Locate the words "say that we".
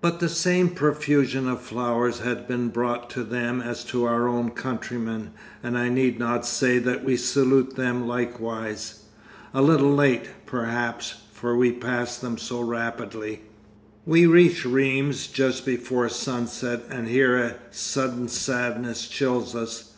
6.44-7.16